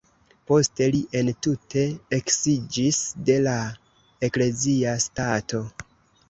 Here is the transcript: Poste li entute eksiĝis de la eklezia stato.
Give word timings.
Poste 0.51 0.85
li 0.93 1.01
entute 1.19 1.83
eksiĝis 2.17 3.03
de 3.29 3.37
la 3.49 3.55
eklezia 4.31 4.97
stato. 5.07 5.63